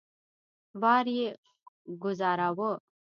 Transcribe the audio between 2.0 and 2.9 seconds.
کوزاوه.